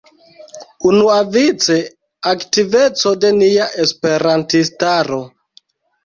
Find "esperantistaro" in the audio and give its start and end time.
3.83-5.21